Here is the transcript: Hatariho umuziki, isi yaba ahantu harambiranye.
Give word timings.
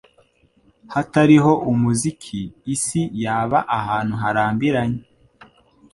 Hatariho 0.93 1.51
umuziki, 1.71 2.41
isi 2.75 3.01
yaba 3.23 3.59
ahantu 3.79 4.13
harambiranye. 4.21 5.01